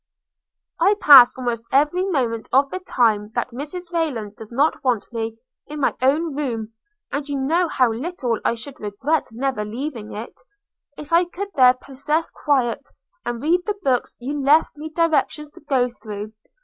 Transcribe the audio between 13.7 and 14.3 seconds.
books